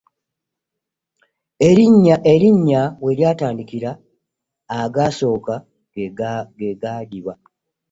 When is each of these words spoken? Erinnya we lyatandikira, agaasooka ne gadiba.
Erinnya 2.31 2.83
we 3.03 3.11
lyatandikira, 3.17 3.91
agaasooka 4.81 5.55
ne 5.93 6.05
gadiba. 6.81 7.33